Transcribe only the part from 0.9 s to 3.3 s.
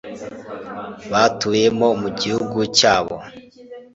batuyemo mu gihugu cyabo